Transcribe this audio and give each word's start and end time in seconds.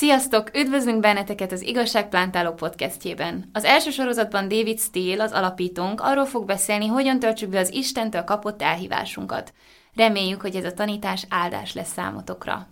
Sziasztok! 0.00 0.56
Üdvözlünk 0.56 1.00
benneteket 1.00 1.52
az 1.52 1.62
Igazságplántáló 1.62 2.52
podcastjében. 2.52 3.50
Az 3.52 3.64
első 3.64 3.90
sorozatban 3.90 4.48
David 4.48 4.78
Steele, 4.78 5.22
az 5.22 5.32
alapítónk, 5.32 6.00
arról 6.00 6.24
fog 6.24 6.44
beszélni, 6.44 6.86
hogyan 6.86 7.18
töltsük 7.18 7.48
be 7.48 7.58
az 7.58 7.72
Istentől 7.72 8.22
kapott 8.22 8.62
elhívásunkat. 8.62 9.52
Reméljük, 9.94 10.40
hogy 10.40 10.56
ez 10.56 10.64
a 10.64 10.72
tanítás 10.72 11.26
áldás 11.28 11.74
lesz 11.74 11.92
számotokra. 11.92 12.68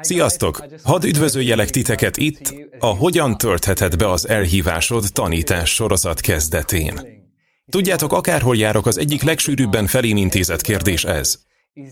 Sziasztok! 0.00 0.64
Hadd 0.84 1.04
üdvözöljelek 1.04 1.70
titeket 1.70 2.16
itt, 2.16 2.54
a 2.78 2.86
Hogyan 2.86 3.38
töltheted 3.38 3.96
be 3.96 4.10
az 4.10 4.28
elhívásod 4.28 5.04
tanítás 5.12 5.74
sorozat 5.74 6.20
kezdetén. 6.20 7.21
Tudjátok, 7.70 8.12
akárhol 8.12 8.56
járok, 8.56 8.86
az 8.86 8.98
egyik 8.98 9.22
legsűrűbben 9.22 9.86
felém 9.86 10.16
intézett 10.16 10.60
kérdés 10.60 11.04
ez. 11.04 11.38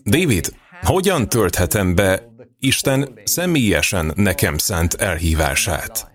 David, 0.05 0.53
hogyan 0.83 1.29
tölthetem 1.29 1.95
be 1.95 2.23
Isten 2.59 3.21
személyesen 3.25 4.13
nekem 4.15 4.59
szánt 4.59 4.95
elhívását? 4.95 6.11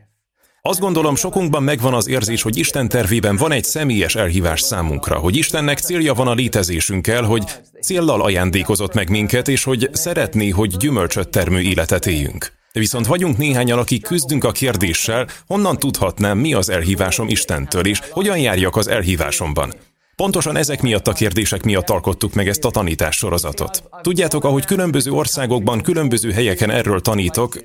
Azt 0.62 0.80
gondolom, 0.80 1.16
sokunkban 1.16 1.63
megvan 1.63 1.94
az 1.94 2.08
érzés, 2.08 2.41
hogy 2.41 2.58
Isten 2.58 2.88
tervében 2.88 3.36
van 3.36 3.52
egy 3.52 3.63
személyes 3.63 4.16
elhívás 4.16 4.62
számunkra, 4.62 5.18
hogy 5.18 5.36
Istennek 5.36 5.77
célja 5.77 6.13
van 6.13 6.27
a 6.27 6.34
létezésünkkel, 6.34 7.24
hogy 7.24 7.44
céllal 7.82 8.22
ajándékozott 8.22 8.94
meg 8.94 9.10
minket, 9.10 9.48
és 9.48 9.63
hogy 9.63 9.90
szeretné, 9.94 10.49
hogy 10.49 10.77
gyümölcsöt 10.77 11.30
termő 11.30 11.62
életet 11.62 12.05
éljünk. 12.05 12.52
Viszont 12.79 13.05
vagyunk 13.05 13.38
néhányan, 13.38 13.79
akik 13.79 14.03
küzdünk 14.03 14.43
a 14.43 14.52
kérdéssel, 14.52 15.27
honnan 15.47 15.77
tudhatnám, 15.77 16.38
mi 16.38 16.53
az 16.53 16.70
elhívásom 16.70 17.27
Istentől, 17.27 17.85
és 17.85 18.01
hogyan 18.09 18.38
járjak 18.38 18.75
az 18.75 18.88
elhívásomban. 18.88 19.73
Pontosan 20.15 20.57
ezek 20.57 20.81
miatt 20.81 21.07
a 21.07 21.13
kérdések 21.13 21.63
miatt 21.63 21.89
alkottuk 21.89 22.34
meg 22.34 22.48
ezt 22.48 22.65
a 22.65 22.71
tanítás 22.71 23.15
sorozatot. 23.15 23.84
Tudjátok, 24.01 24.43
ahogy 24.43 24.65
különböző 24.65 25.11
országokban, 25.11 25.81
különböző 25.81 26.31
helyeken 26.31 26.70
erről 26.70 27.01
tanítok, 27.01 27.57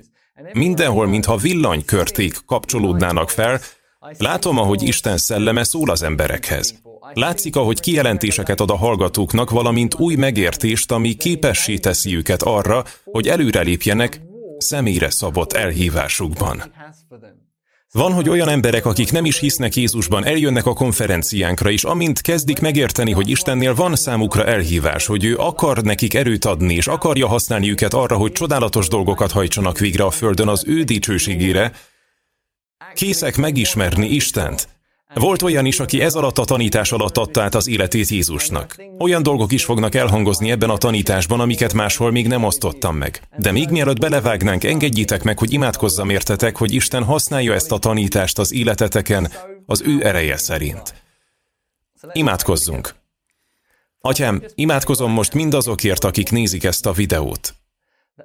mindenhol, 0.52 1.06
mintha 1.06 1.36
villanykörték 1.36 2.36
kapcsolódnának 2.46 3.30
fel, 3.30 3.60
látom, 4.18 4.58
ahogy 4.58 4.82
Isten 4.82 5.16
szelleme 5.16 5.64
szól 5.64 5.90
az 5.90 6.02
emberekhez. 6.02 6.74
Látszik, 7.12 7.56
ahogy 7.56 7.80
kijelentéseket 7.80 8.60
ad 8.60 8.70
a 8.70 8.76
hallgatóknak, 8.76 9.50
valamint 9.50 9.94
új 9.94 10.14
megértést, 10.14 10.92
ami 10.92 11.14
képessé 11.14 11.76
teszi 11.78 12.16
őket 12.16 12.42
arra, 12.42 12.84
hogy 13.04 13.28
előrelépjenek 13.28 14.28
személyre 14.60 15.10
szabott 15.10 15.52
elhívásukban. 15.52 16.62
Van, 17.92 18.12
hogy 18.12 18.28
olyan 18.28 18.48
emberek, 18.48 18.86
akik 18.86 19.12
nem 19.12 19.24
is 19.24 19.38
hisznek 19.38 19.76
Jézusban, 19.76 20.24
eljönnek 20.24 20.66
a 20.66 20.72
konferenciánkra, 20.72 21.70
és 21.70 21.84
amint 21.84 22.20
kezdik 22.20 22.60
megérteni, 22.60 23.12
hogy 23.12 23.28
Istennél 23.28 23.74
van 23.74 23.96
számukra 23.96 24.44
elhívás, 24.44 25.06
hogy 25.06 25.24
ő 25.24 25.36
akar 25.36 25.82
nekik 25.82 26.14
erőt 26.14 26.44
adni, 26.44 26.74
és 26.74 26.86
akarja 26.86 27.26
használni 27.26 27.70
őket 27.70 27.94
arra, 27.94 28.16
hogy 28.16 28.32
csodálatos 28.32 28.88
dolgokat 28.88 29.30
hajtsanak 29.32 29.78
végre 29.78 30.04
a 30.04 30.10
Földön 30.10 30.48
az 30.48 30.64
ő 30.66 30.82
dicsőségére, 30.82 31.72
készek 32.94 33.36
megismerni 33.36 34.06
Istent, 34.06 34.68
volt 35.14 35.42
olyan 35.42 35.66
is, 35.66 35.80
aki 35.80 36.00
ez 36.00 36.14
alatt 36.14 36.38
a 36.38 36.44
tanítás 36.44 36.92
alatt 36.92 37.16
adta 37.16 37.42
át 37.42 37.54
az 37.54 37.68
életét 37.68 38.08
Jézusnak. 38.08 38.76
Olyan 38.98 39.22
dolgok 39.22 39.52
is 39.52 39.64
fognak 39.64 39.94
elhangozni 39.94 40.50
ebben 40.50 40.70
a 40.70 40.76
tanításban, 40.76 41.40
amiket 41.40 41.72
máshol 41.72 42.10
még 42.10 42.26
nem 42.26 42.44
osztottam 42.44 42.96
meg. 42.96 43.22
De 43.38 43.52
még 43.52 43.68
mielőtt 43.68 43.98
belevágnánk, 43.98 44.64
engedjétek 44.64 45.22
meg, 45.22 45.38
hogy 45.38 45.52
imádkozzam 45.52 46.10
értetek, 46.10 46.56
hogy 46.56 46.72
Isten 46.72 47.04
használja 47.04 47.54
ezt 47.54 47.72
a 47.72 47.78
tanítást 47.78 48.38
az 48.38 48.52
életeteken 48.52 49.32
az 49.66 49.82
ő 49.86 50.04
ereje 50.04 50.36
szerint. 50.36 50.94
Imádkozzunk! 52.12 52.94
Atyám, 54.00 54.42
imádkozom 54.54 55.12
most 55.12 55.34
mindazokért, 55.34 56.04
akik 56.04 56.30
nézik 56.30 56.64
ezt 56.64 56.86
a 56.86 56.92
videót. 56.92 57.54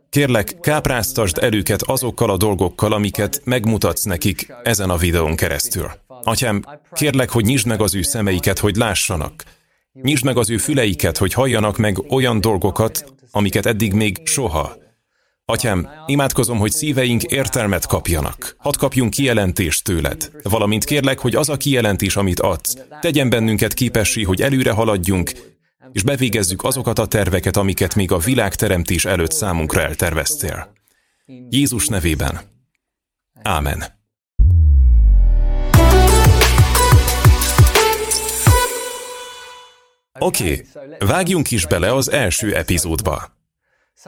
Kérlek, 0.10 0.60
kápráztasd 0.60 1.38
el 1.38 1.54
őket 1.54 1.82
azokkal 1.82 2.30
a 2.30 2.38
dolgokkal, 2.38 2.94
amiket 2.94 3.42
megmutatsz 3.44 4.04
nekik 4.04 4.54
ezen 4.64 4.90
a 4.90 4.98
videón 4.98 5.36
keresztül. 5.36 5.92
Atyám, 6.26 6.64
kérlek, 6.92 7.30
hogy 7.30 7.46
nyisd 7.46 7.68
meg 7.68 7.82
az 7.82 7.96
ő 7.96 8.02
szemeiket, 8.02 8.60
hogy 8.60 8.76
lássanak. 8.76 9.44
Nyisd 9.92 10.24
meg 10.24 10.38
az 10.38 10.50
ő 10.50 10.58
füleiket, 10.58 11.18
hogy 11.18 11.34
halljanak 11.34 11.78
meg 11.78 12.12
olyan 12.12 12.42
dolgokat, 12.42 13.14
amiket 13.32 13.66
eddig 13.66 13.94
még 13.94 14.22
soha. 14.24 14.76
Atyám, 15.46 15.90
imádkozom, 16.06 16.58
hogy 16.58 16.72
szíveink 16.72 17.24
értelmet 17.24 17.86
kapjanak. 17.86 18.56
Hadd 18.60 18.78
kapjunk 18.78 19.10
kijelentést 19.12 19.84
tőled. 19.84 20.32
Valamint 20.44 20.84
kérlek, 20.84 21.20
hogy 21.20 21.36
az 21.36 21.50
a 21.50 21.58
kijelentés, 21.58 22.16
amit 22.16 22.40
adsz, 22.40 22.78
tegyen 23.02 23.30
bennünket 23.30 23.74
képessé, 23.74 24.22
hogy 24.22 24.42
előre 24.42 24.72
haladjunk, 24.72 25.32
és 25.92 26.04
bevégezzük 26.04 26.64
azokat 26.64 27.00
a 27.00 27.06
terveket, 27.06 27.58
amiket 27.58 27.96
még 27.96 28.12
a 28.12 28.18
világteremtés 28.18 29.06
előtt 29.06 29.32
számunkra 29.32 29.82
elterveztél. 29.82 30.74
Jézus 31.50 31.88
nevében. 31.88 32.40
Ámen. 33.42 33.84
Oké, 40.20 40.66
vágjunk 41.00 41.52
is 41.52 41.66
bele 41.66 41.94
az 41.94 42.12
első 42.12 42.56
epizódba. 42.56 43.34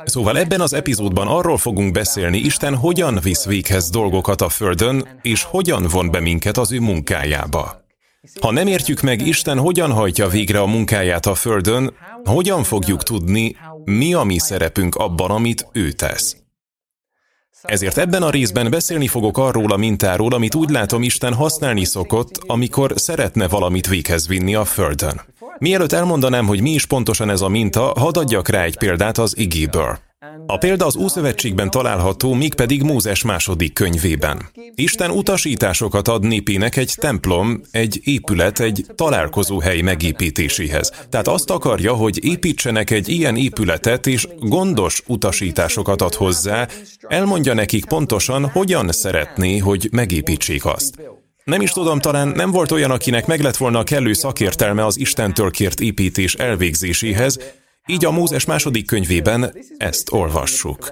Szóval 0.06 0.38
ebben 0.38 0.62
az 0.62 0.74
epizódban 0.74 1.28
arról 1.28 1.58
fogunk 1.58 1.92
beszélni, 1.92 2.38
Isten 2.38 2.76
hogyan 2.76 3.20
visz 3.22 3.46
véghez 3.46 3.90
dolgokat 3.90 4.42
a 4.42 4.50
Földön, 4.50 5.20
és 5.22 5.44
hogyan 5.44 5.88
von 5.92 6.12
be 6.12 6.20
minket 6.20 6.58
az 6.58 6.72
ő 6.72 6.80
munkájába. 6.80 7.86
Ha 8.42 8.52
nem 8.52 8.68
értjük 8.68 9.02
meg 9.02 9.28
Isten 9.28 9.58
hogyan 9.58 9.92
hajtja 9.92 10.28
végre 10.28 10.60
a 10.60 10.66
munkáját 10.66 11.26
a 11.26 11.36
Földön, 11.36 11.94
hogyan 12.24 12.64
fogjuk 12.64 13.04
tudni, 13.04 13.56
mi 13.84 14.14
a 14.14 14.24
mi 14.24 14.40
szerepünk 14.40 14.96
abban, 14.96 15.32
amit 15.32 15.68
ő 15.72 15.92
tesz. 15.92 16.38
Ezért 17.68 17.98
ebben 17.98 18.24
a 18.24 18.30
részben 18.30 18.70
beszélni 18.70 19.08
fogok 19.08 19.38
arról 19.38 19.72
a 19.72 19.78
mintáról, 19.78 20.34
amit 20.34 20.56
úgy 20.56 20.70
látom 20.70 21.04
Isten 21.04 21.34
használni 21.34 21.86
szokott, 21.86 22.40
amikor 22.46 22.94
szeretne 22.96 23.48
valamit 23.48 23.88
véghez 23.88 24.28
vinni 24.28 24.56
a 24.56 24.66
Földön. 24.66 25.22
Mielőtt 25.60 25.92
elmondanám, 25.92 26.46
hogy 26.46 26.62
mi 26.62 26.70
is 26.70 26.86
pontosan 26.86 27.30
ez 27.30 27.42
a 27.42 27.48
minta, 27.48 27.82
hadd 27.82 28.18
adjak 28.18 28.48
rá 28.48 28.64
egy 28.64 28.78
példát 28.78 29.18
az 29.18 29.38
igéből. 29.38 30.07
A 30.46 30.58
példa 30.58 30.86
az 30.86 30.96
Ószövetségben 30.96 31.70
található, 31.70 32.34
mégpedig 32.34 32.84
Mózes 32.84 33.24
második 33.24 33.74
könyvében. 33.74 34.50
Isten 34.76 35.12
utasításokat 35.12 36.08
ad 36.08 36.24
népének 36.24 36.76
egy 36.76 36.94
templom, 37.00 37.62
egy 37.72 38.00
épület, 38.04 38.60
egy 38.60 38.86
találkozóhely 38.96 39.82
megépítéséhez. 39.82 40.92
Tehát 41.10 41.28
azt 41.28 41.50
akarja, 41.50 41.94
hogy 41.94 42.26
építsenek 42.26 42.90
egy 42.90 43.10
ilyen 43.10 43.36
épületet, 43.36 44.08
és 44.08 44.28
gondos 44.40 45.02
utasításokat 45.08 46.02
ad 46.02 46.14
hozzá, 46.14 46.68
elmondja 47.08 47.54
nekik 47.54 47.86
pontosan, 47.86 48.50
hogyan 48.50 48.92
szeretné, 48.92 49.58
hogy 49.58 49.90
megépítsék 49.92 50.66
azt. 50.66 50.96
Nem 51.44 51.62
is 51.62 51.72
tudom, 51.72 52.00
talán 52.00 52.28
nem 52.28 52.52
volt 52.52 52.72
olyan, 52.72 52.92
akinek 52.92 53.26
meg 53.26 53.42
lett 53.42 53.58
volna 53.58 53.84
kellő 53.84 54.14
szakértelme 54.14 54.86
az 54.86 55.00
Istentől 55.00 55.52
kért 55.52 55.80
építés 55.80 56.34
elvégzéséhez, 56.34 57.40
így 57.88 58.06
a 58.06 58.12
Mózes 58.12 58.46
második 58.46 58.86
könyvében 58.86 59.58
ezt 59.78 60.12
olvassuk. 60.12 60.92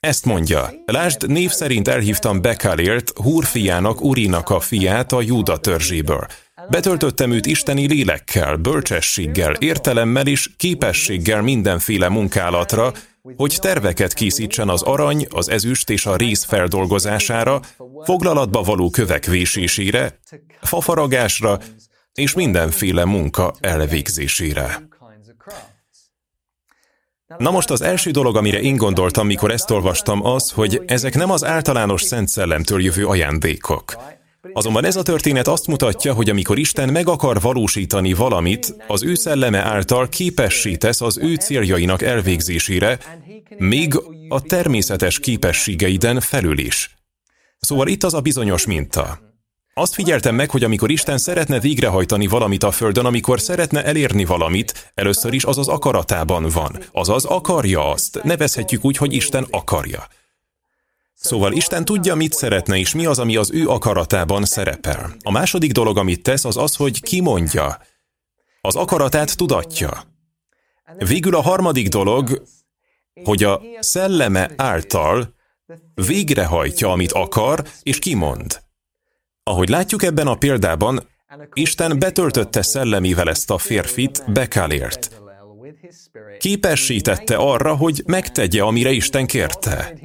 Ezt 0.00 0.24
mondja, 0.24 0.70
lásd, 0.86 1.28
név 1.28 1.50
szerint 1.50 1.88
elhívtam 1.88 2.40
Bekalért, 2.40 3.12
Húr 3.18 3.44
fiának, 3.44 4.00
Urinak 4.00 4.50
a 4.50 4.60
fiát 4.60 5.12
a 5.12 5.20
Júda 5.20 5.56
törzséből. 5.56 6.26
Betöltöttem 6.68 7.30
őt 7.30 7.46
isteni 7.46 7.86
lélekkel, 7.86 8.56
bölcsességgel, 8.56 9.54
értelemmel 9.54 10.26
és 10.26 10.50
képességgel 10.56 11.42
mindenféle 11.42 12.08
munkálatra, 12.08 12.92
hogy 13.36 13.58
terveket 13.60 14.14
készítsen 14.14 14.68
az 14.68 14.82
arany, 14.82 15.26
az 15.30 15.48
ezüst 15.48 15.90
és 15.90 16.06
a 16.06 16.16
rész 16.16 16.44
feldolgozására, 16.44 17.60
foglalatba 18.04 18.62
való 18.62 18.90
kövek 18.90 19.24
vésésére, 19.24 20.18
fafaragásra 20.60 21.58
és 22.14 22.34
mindenféle 22.34 23.04
munka 23.04 23.54
elvégzésére. 23.60 24.88
Na 27.38 27.50
most 27.50 27.70
az 27.70 27.82
első 27.82 28.10
dolog, 28.10 28.36
amire 28.36 28.60
én 28.60 28.76
gondoltam, 28.76 29.26
mikor 29.26 29.50
ezt 29.50 29.70
olvastam, 29.70 30.26
az, 30.26 30.50
hogy 30.50 30.82
ezek 30.86 31.14
nem 31.14 31.30
az 31.30 31.44
általános 31.44 32.02
Szent 32.02 32.28
Szellemtől 32.28 32.82
jövő 32.82 33.06
ajándékok. 33.06 33.96
Azonban 34.52 34.84
ez 34.84 34.96
a 34.96 35.02
történet 35.02 35.48
azt 35.48 35.66
mutatja, 35.66 36.12
hogy 36.12 36.30
amikor 36.30 36.58
Isten 36.58 36.88
meg 36.88 37.08
akar 37.08 37.40
valósítani 37.40 38.12
valamit, 38.12 38.76
az 38.86 39.02
ő 39.02 39.14
szelleme 39.14 39.58
által 39.58 40.08
képessé 40.08 40.76
tesz 40.76 41.00
az 41.00 41.18
ő 41.18 41.34
céljainak 41.34 42.02
elvégzésére, 42.02 42.98
még 43.58 44.00
a 44.28 44.40
természetes 44.40 45.20
képességeiden 45.20 46.20
felül 46.20 46.58
is. 46.58 46.96
Szóval 47.58 47.88
itt 47.88 48.02
az 48.02 48.14
a 48.14 48.20
bizonyos 48.20 48.66
minta. 48.66 49.25
Azt 49.78 49.94
figyeltem 49.94 50.34
meg, 50.34 50.50
hogy 50.50 50.64
amikor 50.64 50.90
Isten 50.90 51.18
szeretne 51.18 51.60
végrehajtani 51.60 52.26
valamit 52.26 52.62
a 52.62 52.70
Földön, 52.70 53.04
amikor 53.04 53.40
szeretne 53.40 53.84
elérni 53.84 54.24
valamit, 54.24 54.92
először 54.94 55.32
is 55.32 55.44
az 55.44 55.58
az 55.58 55.68
akaratában 55.68 56.48
van. 56.48 56.78
Azaz 56.92 57.24
akarja 57.24 57.90
azt. 57.90 58.22
Nevezhetjük 58.22 58.84
úgy, 58.84 58.96
hogy 58.96 59.12
Isten 59.12 59.46
akarja. 59.50 60.06
Szóval 61.14 61.52
Isten 61.52 61.84
tudja, 61.84 62.14
mit 62.14 62.32
szeretne, 62.32 62.78
és 62.78 62.94
mi 62.94 63.06
az, 63.06 63.18
ami 63.18 63.36
az 63.36 63.50
ő 63.50 63.68
akaratában 63.68 64.44
szerepel. 64.44 65.16
A 65.22 65.30
második 65.30 65.72
dolog, 65.72 65.98
amit 65.98 66.22
tesz, 66.22 66.44
az 66.44 66.56
az, 66.56 66.76
hogy 66.76 67.02
kimondja. 67.02 67.78
Az 68.60 68.76
akaratát 68.76 69.36
tudatja. 69.36 69.90
Végül 70.98 71.34
a 71.34 71.42
harmadik 71.42 71.88
dolog, 71.88 72.42
hogy 73.24 73.44
a 73.44 73.60
szelleme 73.80 74.50
által 74.56 75.34
végrehajtja, 75.94 76.90
amit 76.90 77.12
akar, 77.12 77.64
és 77.82 77.98
kimond. 77.98 78.64
Ahogy 79.48 79.68
látjuk 79.68 80.02
ebben 80.02 80.26
a 80.26 80.34
példában, 80.34 81.08
Isten 81.52 81.98
betöltötte 81.98 82.62
szellemével 82.62 83.28
ezt 83.28 83.50
a 83.50 83.58
férfit, 83.58 84.32
Bekálért. 84.32 85.20
Képesítette 86.38 87.36
arra, 87.36 87.74
hogy 87.74 88.02
megtegye, 88.06 88.62
amire 88.62 88.90
Isten 88.90 89.26
kérte. 89.26 89.98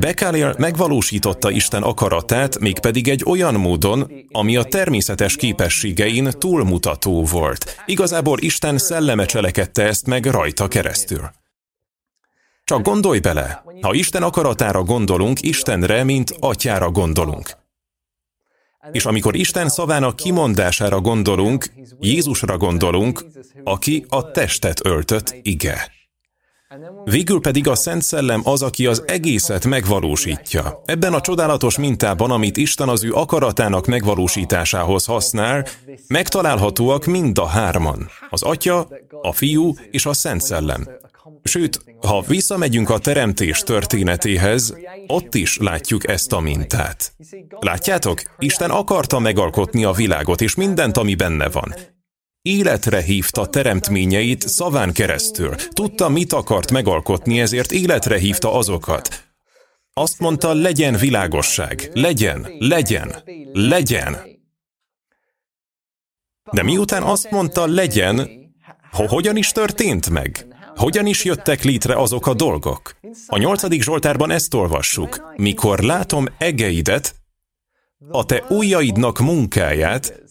Bekálél 0.00 0.54
megvalósította 0.58 1.50
Isten 1.50 1.82
akaratát, 1.82 2.58
mégpedig 2.58 3.08
egy 3.08 3.22
olyan 3.26 3.54
módon, 3.54 4.12
ami 4.30 4.56
a 4.56 4.62
természetes 4.64 5.36
képességein 5.36 6.30
túlmutató 6.38 7.24
volt. 7.24 7.82
Igazából 7.86 8.38
Isten 8.40 8.78
szelleme 8.78 9.24
cselekedte 9.24 9.82
ezt 9.82 10.06
meg 10.06 10.26
rajta 10.26 10.68
keresztül. 10.68 11.30
Csak 12.64 12.82
gondolj 12.82 13.18
bele, 13.18 13.64
ha 13.80 13.94
Isten 13.94 14.22
akaratára 14.22 14.82
gondolunk, 14.82 15.42
Istenre, 15.42 16.04
mint 16.04 16.36
atyára 16.38 16.90
gondolunk. 16.90 17.50
És 18.92 19.04
amikor 19.04 19.36
Isten 19.36 19.68
szavának 19.68 20.16
kimondására 20.16 21.00
gondolunk, 21.00 21.66
Jézusra 22.00 22.56
gondolunk, 22.56 23.24
aki 23.64 24.04
a 24.08 24.30
testet 24.30 24.86
öltött 24.86 25.34
ige. 25.42 25.90
Végül 27.04 27.40
pedig 27.40 27.68
a 27.68 27.74
Szent 27.74 28.02
Szellem 28.02 28.40
az, 28.44 28.62
aki 28.62 28.86
az 28.86 29.02
egészet 29.06 29.64
megvalósítja. 29.64 30.82
Ebben 30.84 31.14
a 31.14 31.20
csodálatos 31.20 31.78
mintában, 31.78 32.30
amit 32.30 32.56
Isten 32.56 32.88
az 32.88 33.04
ő 33.04 33.12
akaratának 33.12 33.86
megvalósításához 33.86 35.04
használ, 35.04 35.66
megtalálhatóak 36.06 37.04
mind 37.04 37.38
a 37.38 37.46
hárman. 37.46 38.08
Az 38.30 38.42
Atya, 38.42 38.88
a 39.22 39.32
Fiú 39.32 39.74
és 39.90 40.06
a 40.06 40.12
Szent 40.12 40.40
Szellem. 40.40 40.88
Sőt, 41.42 41.84
ha 42.00 42.20
visszamegyünk 42.20 42.90
a 42.90 42.98
teremtés 42.98 43.60
történetéhez, 43.60 44.76
ott 45.06 45.34
is 45.34 45.56
látjuk 45.56 46.08
ezt 46.08 46.32
a 46.32 46.40
mintát. 46.40 47.12
Látjátok? 47.60 48.22
Isten 48.38 48.70
akarta 48.70 49.18
megalkotni 49.18 49.84
a 49.84 49.92
világot 49.92 50.40
és 50.40 50.54
mindent, 50.54 50.96
ami 50.96 51.14
benne 51.14 51.48
van. 51.48 51.74
Életre 52.42 53.00
hívta 53.00 53.46
teremtményeit 53.46 54.48
szaván 54.48 54.92
keresztül. 54.92 55.54
Tudta, 55.54 56.08
mit 56.08 56.32
akart 56.32 56.70
megalkotni, 56.70 57.40
ezért 57.40 57.72
életre 57.72 58.18
hívta 58.18 58.54
azokat. 58.54 59.24
Azt 59.92 60.18
mondta, 60.18 60.52
legyen 60.52 60.96
világosság, 60.96 61.90
legyen, 61.94 62.46
legyen, 62.58 63.22
legyen. 63.52 64.16
De 66.52 66.62
miután 66.62 67.02
azt 67.02 67.30
mondta, 67.30 67.66
legyen, 67.66 68.30
hogyan 68.90 69.36
is 69.36 69.52
történt 69.52 70.10
meg? 70.10 70.51
Hogyan 70.76 71.06
is 71.06 71.24
jöttek 71.24 71.62
létre 71.62 71.94
azok 71.94 72.26
a 72.26 72.34
dolgok? 72.34 72.96
A 73.26 73.38
nyolcadik 73.38 73.82
Zsoltárban 73.82 74.30
ezt 74.30 74.54
olvassuk. 74.54 75.32
Mikor 75.36 75.78
látom 75.78 76.26
egeidet, 76.38 77.14
a 78.08 78.24
te 78.24 78.44
ujjaidnak 78.48 79.18
munkáját, 79.18 80.22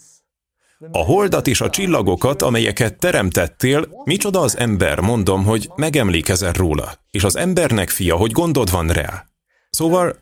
a 0.92 0.98
holdat 0.98 1.48
és 1.48 1.62
a 1.62 1.70
csillagokat, 1.70 2.42
amelyeket 2.42 3.00
teremtettél, 3.00 3.88
micsoda 4.04 4.40
az 4.40 4.58
ember, 4.58 5.00
mondom, 5.00 5.44
hogy 5.44 5.70
megemlékezel 5.76 6.52
róla, 6.52 6.94
és 7.12 7.24
az 7.24 7.36
embernek 7.36 7.90
fia, 7.90 8.16
hogy 8.16 8.32
gondod 8.32 8.72
van 8.72 8.88
rá. 8.88 9.26
Szóval, 9.70 10.20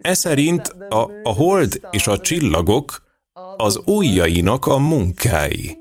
e 0.00 0.14
szerint 0.14 0.68
a, 0.88 1.10
a 1.22 1.32
hold 1.32 1.80
és 1.90 2.06
a 2.06 2.18
csillagok 2.18 3.02
az 3.56 3.80
ujjainak 3.84 4.66
a 4.66 4.78
munkái. 4.78 5.78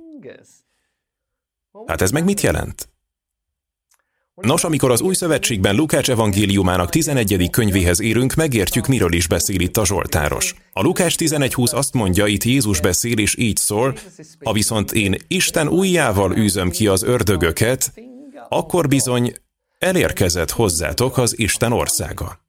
Hát 1.86 2.02
ez 2.02 2.12
meg 2.12 2.24
mit 2.24 2.42
jelent? 2.42 2.89
Nos, 4.42 4.64
amikor 4.64 4.92
az 4.92 5.02
új 5.02 5.14
szövetségben 5.14 5.76
Lukács 5.76 6.10
evangéliumának 6.10 6.90
11. 6.90 7.50
könyvéhez 7.50 8.02
érünk, 8.02 8.34
megértjük, 8.34 8.88
miről 8.88 9.14
is 9.14 9.28
beszél 9.28 9.60
itt 9.60 9.78
a 9.78 9.86
Zsoltáros. 9.86 10.54
A 10.74 10.82
Lukács 10.82 11.16
11.20 11.16 11.74
azt 11.74 11.94
mondja, 11.94 12.26
itt 12.26 12.44
Jézus 12.44 12.82
beszél, 12.82 13.18
és 13.18 13.38
így 13.38 13.58
szól, 13.58 13.98
ha 14.44 14.54
viszont 14.54 14.92
én 14.92 15.16
Isten 15.28 15.68
ujjával 15.68 16.38
űzöm 16.38 16.70
ki 16.70 16.88
az 16.88 17.04
ördögöket, 17.04 17.94
akkor 18.50 18.88
bizony 18.88 19.34
elérkezett 19.80 20.52
hozzátok 20.52 21.18
az 21.18 21.40
Isten 21.40 21.72
országa. 21.72 22.40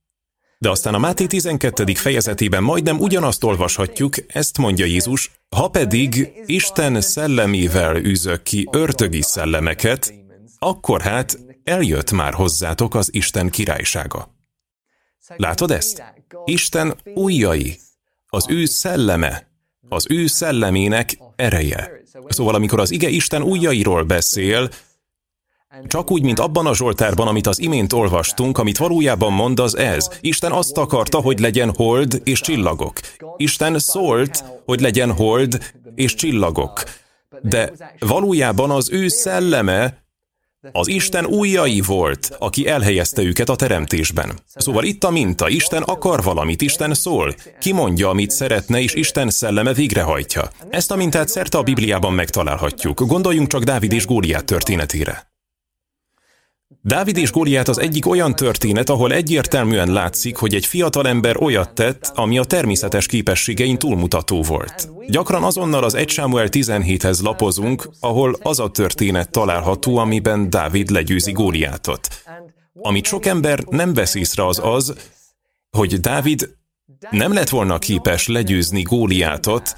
De 0.59 0.71
aztán 0.71 0.95
a 0.95 0.99
Máté 0.99 1.27
12. 1.27 1.95
fejezetében 1.95 2.63
majdnem 2.63 2.99
ugyanazt 2.99 3.45
olvashatjuk, 3.45 4.15
ezt 4.27 4.59
mondja 4.59 4.85
Jézus, 4.85 5.31
ha 5.57 5.69
pedig 5.69 6.33
Isten 6.47 7.01
szellemével 7.01 7.97
űzök 7.97 8.43
ki 8.43 8.69
ördögi 8.73 9.23
szellemeket, 9.23 10.15
akkor 10.59 11.01
hát 11.01 11.39
eljött 11.65 12.11
már 12.11 12.33
hozzátok 12.33 12.95
az 12.95 13.09
Isten 13.13 13.51
királysága. 13.51 14.35
Látod 15.37 15.71
ezt? 15.71 16.03
Isten 16.45 16.97
ujjai, 17.15 17.79
az 18.27 18.47
ő 18.49 18.65
szelleme, 18.65 19.49
az 19.89 20.07
ő 20.09 20.27
szellemének 20.27 21.19
ereje. 21.37 21.91
Szóval 22.29 22.55
amikor 22.55 22.81
az 22.81 22.91
ige 22.91 23.09
Isten 23.09 23.43
ujjairól 23.43 24.03
beszél, 24.03 24.69
csak 25.87 26.11
úgy, 26.11 26.23
mint 26.23 26.39
abban 26.39 26.67
a 26.67 26.75
Zsoltárban, 26.75 27.29
amit 27.29 27.47
az 27.47 27.59
imént 27.59 27.93
olvastunk, 27.93 28.59
amit 28.59 28.79
valójában 28.79 29.33
mond, 29.33 29.61
az 29.61 29.77
ez. 29.77 30.09
Isten 30.21 30.53
azt 30.53 30.79
akarta, 30.79 31.21
hogy 31.21 31.39
legyen 31.39 31.75
hold 31.75 32.21
és 32.25 32.41
csillagok. 32.41 33.01
Isten 33.37 33.79
szólt, 33.79 34.45
hogy 34.65 34.81
legyen 34.81 35.13
hold 35.13 35.73
és 35.95 36.15
csillagok. 36.15 36.83
De 37.43 37.73
valójában 37.99 38.71
az 38.71 38.91
ő 38.91 39.09
szelleme 39.09 40.05
az 40.73 40.89
Isten 40.89 41.27
újjai 41.27 41.81
volt, 41.81 42.37
aki 42.39 42.69
elhelyezte 42.69 43.23
őket 43.23 43.49
a 43.49 43.57
teremtésben. 43.57 44.39
Szóval 44.55 44.85
itt 44.85 45.05
a 45.05 45.11
minta, 45.11 45.49
Isten 45.49 45.83
akar 45.83 46.23
valamit, 46.23 46.63
Isten 46.63 46.95
szól, 46.95 47.35
kimondja, 47.61 48.09
amit 48.09 48.31
szeretne, 48.31 48.81
és 48.81 48.95
Isten 48.95 49.31
szelleme 49.31 49.73
végrehajtja. 49.73 50.51
Ezt 50.71 50.91
a 50.91 50.97
mintát 50.97 51.29
szerte 51.29 51.59
a 51.59 51.63
Bibliában 51.63 52.13
megtalálhatjuk. 52.13 53.07
Gondoljunk 53.07 53.49
csak 53.49 53.63
Dávid 53.63 53.93
és 53.93 54.07
Góliát 54.07 54.45
történetére. 54.45 55.29
Dávid 56.83 57.17
és 57.17 57.31
Góliát 57.31 57.69
az 57.69 57.79
egyik 57.79 58.07
olyan 58.07 58.35
történet, 58.35 58.89
ahol 58.89 59.13
egyértelműen 59.13 59.93
látszik, 59.93 60.37
hogy 60.37 60.55
egy 60.55 60.67
fiatal 60.67 61.07
ember 61.07 61.43
olyat 61.43 61.75
tett, 61.75 62.13
ami 62.15 62.39
a 62.39 62.45
természetes 62.45 63.07
képességein 63.07 63.79
túlmutató 63.79 64.43
volt. 64.43 64.91
Gyakran 65.09 65.43
azonnal 65.43 65.85
az 65.85 65.95
1 65.95 66.09
Sámuel 66.09 66.47
17-hez 66.51 67.23
lapozunk, 67.23 67.91
ahol 68.01 68.37
az 68.43 68.61
a 68.61 68.71
történet 68.71 69.31
található, 69.31 69.97
amiben 69.97 70.51
Dávid 70.51 70.91
legyőzi 70.91 71.33
Góliátot. 71.33 72.09
Amit 72.75 73.07
sok 73.07 73.27
ember 73.27 73.65
nem 73.69 73.95
vesz 73.95 74.15
észre 74.15 74.47
az 74.47 74.61
az, 74.63 74.95
hogy 75.71 76.01
Dávid 76.01 76.57
nem 77.11 77.33
lett 77.33 77.49
volna 77.49 77.79
képes 77.79 78.27
legyőzni 78.27 78.83
Góliátot, 78.83 79.77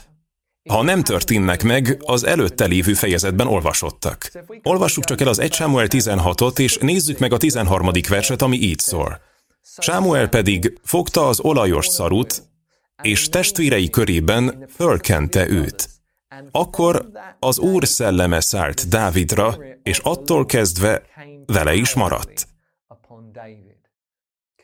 ha 0.69 0.83
nem 0.83 1.03
történnek 1.03 1.63
meg, 1.63 2.03
az 2.05 2.25
előtte 2.25 2.65
lévő 2.65 2.95
fejezetben 2.95 3.47
olvasottak. 3.47 4.31
Olvassuk 4.63 5.05
csak 5.05 5.21
el 5.21 5.29
az 5.29 5.39
1 5.39 5.53
Sámuel 5.53 5.87
16-ot, 5.91 6.59
és 6.59 6.79
nézzük 6.79 7.19
meg 7.19 7.33
a 7.33 7.37
13. 7.37 7.91
verset, 8.09 8.43
ami 8.43 8.57
így 8.57 8.79
szól. 8.79 9.21
Sámuel 9.79 10.29
pedig 10.29 10.81
fogta 10.85 11.29
az 11.29 11.41
olajos 11.41 11.87
szarut, 11.87 12.43
és 13.03 13.29
testvérei 13.29 13.91
körében 13.91 14.69
fölkente 14.75 15.49
őt. 15.49 15.89
Akkor 16.51 17.11
az 17.39 17.59
Úr 17.59 17.87
szelleme 17.87 18.41
szállt 18.41 18.89
Dávidra, 18.89 19.59
és 19.83 19.99
attól 19.99 20.47
kezdve 20.47 21.03
vele 21.47 21.75
is 21.75 21.95
maradt. 21.95 22.47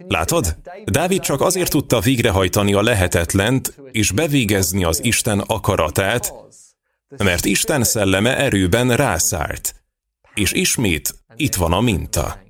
Látod? 0.07 0.57
Dávid 0.85 1.21
csak 1.21 1.41
azért 1.41 1.71
tudta 1.71 2.01
végrehajtani 2.01 2.75
a 2.75 2.83
lehetetlent 2.83 3.75
és 3.93 4.11
bevégezni 4.11 4.85
az 4.85 5.05
Isten 5.05 5.39
akaratát, 5.39 6.33
mert 7.17 7.45
Isten 7.45 7.85
szelleme 7.85 8.37
erőben 8.37 8.97
rászállt. 8.97 9.75
És 10.35 10.53
ismét 10.53 11.15
itt 11.37 11.55
van 11.55 11.73
a 11.73 11.81
minta. 11.81 12.47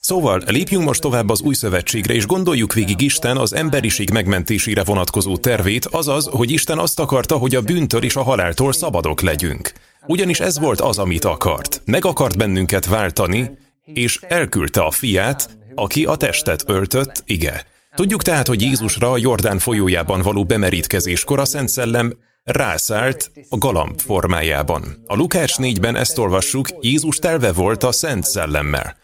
Szóval 0.00 0.42
lépjünk 0.46 0.84
most 0.84 1.00
tovább 1.00 1.30
az 1.30 1.40
új 1.40 1.54
szövetségre, 1.54 2.14
és 2.14 2.26
gondoljuk 2.26 2.72
végig 2.72 3.00
Isten 3.00 3.36
az 3.36 3.54
emberiség 3.54 4.10
megmentésére 4.10 4.84
vonatkozó 4.84 5.36
tervét, 5.36 5.84
azaz, 5.84 6.26
hogy 6.26 6.50
Isten 6.50 6.78
azt 6.78 7.00
akarta, 7.00 7.36
hogy 7.36 7.54
a 7.54 7.60
bűntől 7.60 8.02
és 8.02 8.16
a 8.16 8.22
haláltól 8.22 8.72
szabadok 8.72 9.20
legyünk. 9.20 9.72
Ugyanis 10.06 10.40
ez 10.40 10.58
volt 10.58 10.80
az, 10.80 10.98
amit 10.98 11.24
akart. 11.24 11.82
Meg 11.84 12.04
akart 12.04 12.36
bennünket 12.36 12.86
váltani, 12.86 13.50
és 13.84 14.20
elküldte 14.28 14.80
a 14.80 14.90
fiát, 14.90 15.56
aki 15.76 16.04
a 16.04 16.16
testet 16.16 16.64
öltött, 16.66 17.22
ige. 17.26 17.64
Tudjuk 17.94 18.22
tehát, 18.22 18.46
hogy 18.46 18.62
Jézusra 18.62 19.10
a 19.10 19.18
Jordán 19.18 19.58
folyójában 19.58 20.22
való 20.22 20.44
bemerítkezéskor 20.44 21.38
a 21.38 21.44
Szent 21.44 21.68
Szellem 21.68 22.18
rászállt 22.42 23.30
a 23.48 23.58
galamb 23.58 24.00
formájában. 24.00 25.02
A 25.06 25.14
Lukács 25.14 25.54
4-ben 25.56 25.96
ezt 25.96 26.18
olvassuk, 26.18 26.68
Jézus 26.80 27.16
telve 27.16 27.52
volt 27.52 27.82
a 27.82 27.92
Szent 27.92 28.24
Szellemmel. 28.24 28.96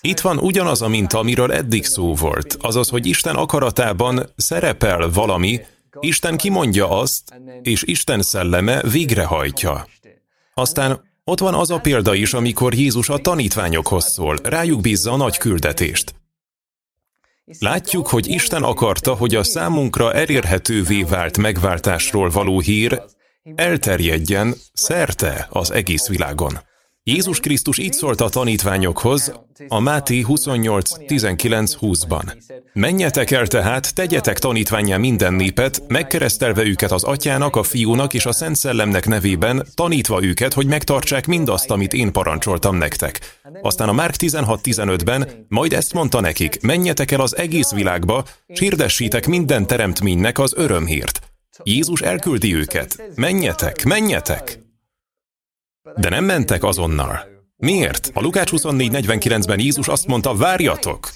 Itt 0.00 0.20
van 0.20 0.38
ugyanaz 0.38 0.82
a 0.82 0.88
minta, 0.88 1.18
amiről 1.18 1.52
eddig 1.52 1.84
szó 1.84 2.14
volt, 2.14 2.56
azaz, 2.60 2.88
hogy 2.88 3.06
Isten 3.06 3.34
akaratában 3.34 4.32
szerepel 4.36 5.10
valami, 5.10 5.60
Isten 6.00 6.36
kimondja 6.36 6.90
azt, 6.90 7.40
és 7.62 7.82
Isten 7.82 8.22
szelleme 8.22 8.80
végrehajtja. 8.80 9.86
Aztán 10.54 11.02
Ott 11.24 11.38
van 11.38 11.54
az 11.54 11.70
a 11.70 11.80
példa 11.80 12.14
is, 12.14 12.34
amikor 12.34 12.74
Jézus 12.74 13.08
a 13.08 13.18
tanítványokhoz 13.18 14.04
szól, 14.04 14.36
rájuk 14.42 14.80
bízza 14.80 15.12
a 15.12 15.16
nagy 15.16 15.36
küldetést. 15.36 16.14
Látjuk, 17.58 18.08
hogy 18.08 18.28
Isten 18.28 18.62
akarta, 18.62 19.14
hogy 19.14 19.34
a 19.34 19.42
számunkra 19.42 20.12
elérhetővé 20.12 21.02
vált 21.02 21.38
megváltásról 21.38 22.30
való 22.30 22.60
hír 22.60 23.02
elterjedjen 23.54 24.54
szerte 24.72 25.46
az 25.50 25.70
egész 25.70 26.08
világon. 26.08 26.58
Jézus 27.04 27.40
Krisztus 27.40 27.78
így 27.78 27.92
szólt 27.92 28.20
a 28.20 28.28
tanítványokhoz 28.28 29.32
a 29.68 29.80
Máté 29.80 30.24
28.19.20-ban. 30.28 32.36
Menjetek 32.72 33.30
el 33.30 33.46
tehát, 33.46 33.94
tegyetek 33.94 34.38
tanítványá 34.38 34.96
minden 34.96 35.34
népet, 35.34 35.82
megkeresztelve 35.88 36.64
őket 36.64 36.92
az 36.92 37.04
atyának, 37.04 37.56
a 37.56 37.62
fiúnak 37.62 38.14
és 38.14 38.26
a 38.26 38.32
Szent 38.32 38.56
Szellemnek 38.56 39.06
nevében, 39.06 39.66
tanítva 39.74 40.22
őket, 40.22 40.52
hogy 40.52 40.66
megtartsák 40.66 41.26
mindazt, 41.26 41.70
amit 41.70 41.92
én 41.92 42.12
parancsoltam 42.12 42.76
nektek. 42.76 43.40
Aztán 43.62 43.88
a 43.88 43.92
Márk 43.92 44.14
16.15-ben 44.18 45.46
majd 45.48 45.72
ezt 45.72 45.92
mondta 45.92 46.20
nekik, 46.20 46.60
menjetek 46.60 47.10
el 47.10 47.20
az 47.20 47.36
egész 47.36 47.70
világba, 47.70 48.24
hirdessétek 48.46 49.26
minden 49.26 49.66
teremtménynek 49.66 50.38
az 50.38 50.54
örömhírt. 50.56 51.20
Jézus 51.62 52.00
elküldi 52.00 52.54
őket. 52.54 53.02
Menjetek, 53.14 53.84
menjetek! 53.84 54.61
De 55.96 56.08
nem 56.08 56.24
mentek 56.24 56.62
azonnal. 56.62 57.26
Miért? 57.56 58.10
A 58.14 58.20
Lukács 58.20 58.50
24.49-ben 58.50 59.58
Jézus 59.58 59.88
azt 59.88 60.06
mondta, 60.06 60.34
várjatok! 60.34 61.10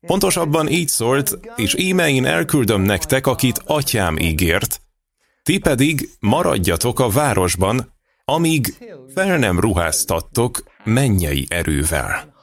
Pontosabban 0.00 0.68
így 0.68 0.88
szólt, 0.88 1.38
és 1.56 1.74
íme 1.78 2.08
én 2.10 2.24
elküldöm 2.24 2.82
nektek, 2.82 3.26
akit 3.26 3.62
atyám 3.64 4.18
ígért, 4.18 4.80
ti 5.42 5.58
pedig 5.58 6.08
maradjatok 6.20 7.00
a 7.00 7.08
városban, 7.08 7.94
amíg 8.24 8.74
fel 9.14 9.38
nem 9.38 9.60
ruháztattok 9.60 10.64
mennyei 10.84 11.46
erővel. 11.48 12.34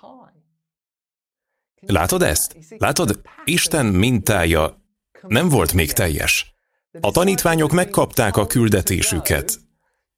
Látod 1.80 2.22
ezt? 2.22 2.58
Látod, 2.78 3.22
Isten 3.46 3.86
mintája 3.86 4.82
nem 5.28 5.50
volt 5.50 5.74
még 5.74 5.92
teljes. 5.92 6.56
A 7.00 7.12
tanítványok 7.12 7.72
megkapták 7.72 8.38
a 8.38 8.48
küldetésüket, 8.48 9.60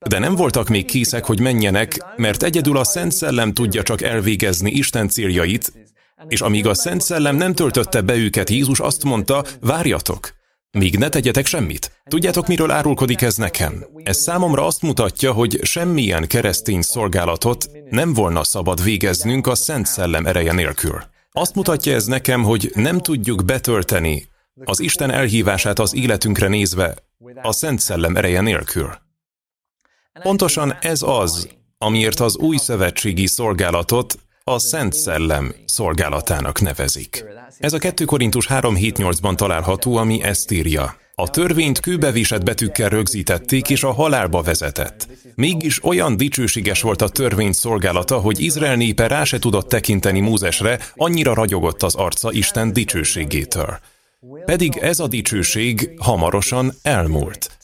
de 0.07 0.19
nem 0.19 0.35
voltak 0.35 0.69
még 0.69 0.85
készek, 0.85 1.25
hogy 1.25 1.39
menjenek, 1.39 2.05
mert 2.15 2.43
egyedül 2.43 2.77
a 2.77 2.83
Szent 2.83 3.11
Szellem 3.11 3.53
tudja 3.53 3.83
csak 3.83 4.01
elvégezni 4.01 4.71
Isten 4.71 5.07
céljait, 5.07 5.73
és 6.27 6.41
amíg 6.41 6.67
a 6.67 6.73
Szent 6.73 7.01
Szellem 7.01 7.35
nem 7.35 7.53
töltötte 7.53 8.01
be 8.01 8.15
őket, 8.15 8.49
Jézus 8.49 8.79
azt 8.79 9.03
mondta, 9.03 9.45
várjatok, 9.61 10.29
míg 10.71 10.97
ne 10.97 11.09
tegyetek 11.09 11.45
semmit. 11.45 12.01
Tudjátok, 12.03 12.47
miről 12.47 12.71
árulkodik 12.71 13.21
ez 13.21 13.35
nekem? 13.35 13.85
Ez 14.03 14.17
számomra 14.17 14.65
azt 14.65 14.81
mutatja, 14.81 15.31
hogy 15.31 15.59
semmilyen 15.63 16.27
keresztény 16.27 16.81
szolgálatot 16.81 17.69
nem 17.89 18.13
volna 18.13 18.43
szabad 18.43 18.83
végeznünk 18.83 19.47
a 19.47 19.55
Szent 19.55 19.85
Szellem 19.85 20.25
ereje 20.25 20.53
nélkül. 20.53 21.03
Azt 21.31 21.55
mutatja 21.55 21.93
ez 21.93 22.05
nekem, 22.05 22.43
hogy 22.43 22.71
nem 22.73 22.99
tudjuk 22.99 23.45
betölteni 23.45 24.27
az 24.63 24.79
Isten 24.79 25.11
elhívását 25.11 25.79
az 25.79 25.95
életünkre 25.95 26.47
nézve 26.47 26.95
a 27.41 27.51
Szent 27.51 27.79
Szellem 27.79 28.15
ereje 28.15 28.41
nélkül. 28.41 29.07
Pontosan 30.21 30.77
ez 30.81 31.01
az, 31.01 31.47
amiért 31.77 32.19
az 32.19 32.37
új 32.37 32.57
szövetségi 32.57 33.27
szolgálatot 33.27 34.19
a 34.43 34.59
Szent 34.59 34.93
Szellem 34.93 35.55
szolgálatának 35.65 36.61
nevezik. 36.61 37.25
Ez 37.59 37.73
a 37.73 37.77
2 37.77 38.05
Korintus 38.05 38.47
3.7.8-ban 38.47 39.35
található, 39.35 39.95
ami 39.95 40.23
ezt 40.23 40.51
írja. 40.51 40.95
A 41.15 41.29
törvényt 41.29 41.79
kőbevisett 41.79 42.43
betűkkel 42.43 42.89
rögzítették, 42.89 43.69
és 43.69 43.83
a 43.83 43.91
halálba 43.91 44.41
vezetett. 44.41 45.07
Mégis 45.35 45.83
olyan 45.83 46.17
dicsőséges 46.17 46.81
volt 46.81 47.01
a 47.01 47.09
törvény 47.09 47.51
szolgálata, 47.51 48.19
hogy 48.19 48.39
Izrael 48.39 48.75
népe 48.75 49.07
rá 49.07 49.23
se 49.23 49.39
tudott 49.39 49.67
tekinteni 49.67 50.19
Mózesre, 50.19 50.79
annyira 50.95 51.33
ragyogott 51.33 51.83
az 51.83 51.95
arca 51.95 52.31
Isten 52.31 52.73
dicsőségétől. 52.73 53.79
Pedig 54.45 54.77
ez 54.77 54.99
a 54.99 55.07
dicsőség 55.07 55.89
hamarosan 55.97 56.73
elmúlt 56.81 57.58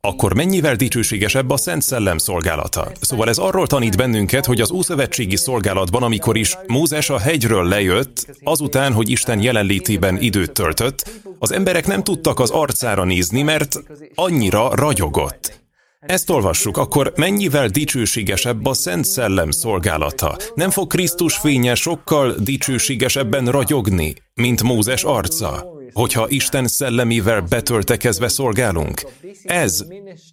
akkor 0.00 0.34
mennyivel 0.34 0.74
dicsőségesebb 0.74 1.50
a 1.50 1.56
Szent 1.56 1.82
Szellem 1.82 2.18
szolgálata? 2.18 2.92
Szóval 3.00 3.28
ez 3.28 3.38
arról 3.38 3.66
tanít 3.66 3.96
bennünket, 3.96 4.46
hogy 4.46 4.60
az 4.60 4.70
Ószövetségi 4.70 5.36
szolgálatban, 5.36 6.02
amikor 6.02 6.36
is 6.36 6.56
Mózes 6.66 7.10
a 7.10 7.18
hegyről 7.18 7.68
lejött, 7.68 8.36
azután, 8.42 8.92
hogy 8.92 9.10
Isten 9.10 9.42
jelenlétében 9.42 10.20
időt 10.20 10.52
töltött, 10.52 11.10
az 11.38 11.52
emberek 11.52 11.86
nem 11.86 12.02
tudtak 12.02 12.38
az 12.38 12.50
arcára 12.50 13.04
nézni, 13.04 13.42
mert 13.42 13.82
annyira 14.14 14.74
ragyogott. 14.74 15.60
Ezt 16.00 16.30
olvassuk, 16.30 16.76
akkor 16.76 17.12
mennyivel 17.16 17.68
dicsőségesebb 17.68 18.66
a 18.66 18.74
Szent 18.74 19.04
Szellem 19.04 19.50
szolgálata? 19.50 20.36
Nem 20.54 20.70
fog 20.70 20.86
Krisztus 20.86 21.36
fénye 21.36 21.74
sokkal 21.74 22.34
dicsőségesebben 22.38 23.46
ragyogni, 23.46 24.14
mint 24.34 24.62
Mózes 24.62 25.02
arca? 25.02 25.78
hogyha 25.92 26.28
Isten 26.28 26.66
szellemével 26.66 27.40
betöltekezve 27.40 28.28
szolgálunk. 28.28 29.06
Ez 29.42 29.84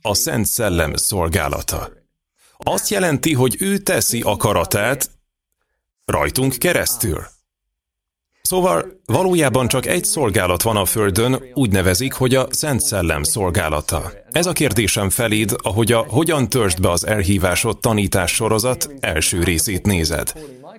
a 0.01 0.13
Szent 0.13 0.45
Szellem 0.45 0.95
szolgálata. 0.95 1.91
Azt 2.57 2.89
jelenti, 2.89 3.33
hogy 3.33 3.55
ő 3.59 3.77
teszi 3.77 4.21
akaratát 4.21 5.09
rajtunk 6.05 6.53
keresztül. 6.57 7.25
Szóval 8.47 9.01
valójában 9.05 9.67
csak 9.67 9.85
egy 9.85 10.05
szolgálat 10.05 10.61
van 10.61 10.77
a 10.77 10.85
Földön, 10.85 11.43
úgy 11.53 11.71
nevezik, 11.71 12.13
hogy 12.13 12.35
a 12.35 12.47
Szent 12.49 12.81
Szellem 12.81 13.23
szolgálata. 13.23 14.11
Ez 14.31 14.45
a 14.45 14.51
kérdésem 14.51 15.09
feléd, 15.09 15.55
ahogy 15.57 15.91
a 15.91 16.05
Hogyan 16.09 16.49
törzsd 16.49 16.81
be 16.81 16.91
az 16.91 17.05
elhívásod 17.05 17.79
tanítás 17.79 18.31
sorozat 18.31 18.93
első 18.99 19.43
részét 19.43 19.85
nézed. 19.85 20.33